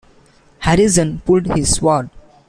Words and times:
Harrison 0.61 1.21
pulled 1.27 1.45
his 1.55 1.75
sword. 1.77 2.09